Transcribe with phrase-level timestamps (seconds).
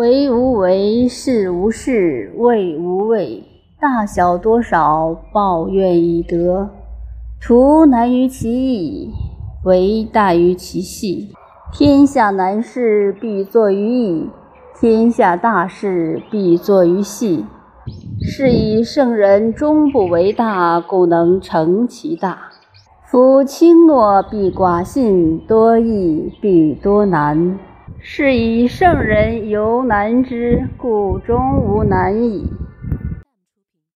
[0.00, 3.44] 为无为，是无事，谓无畏。
[3.78, 6.70] 大小多少，报怨以德。
[7.38, 9.12] 图难于其易，
[9.62, 11.28] 为大于其细。
[11.70, 14.30] 天下难事，必作于易；
[14.80, 17.44] 天下大事，必作于细。
[18.22, 22.38] 是以圣人终不为大，故能成其大。
[23.04, 27.58] 夫轻诺必寡信，多易必多难。
[28.02, 32.59] 是以圣人犹难之，故终无难矣。